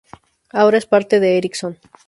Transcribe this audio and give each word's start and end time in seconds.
Ahora 0.51 0.79
es 0.79 0.87
parte 0.87 1.19
de 1.19 1.37
Ericsson. 1.37 1.77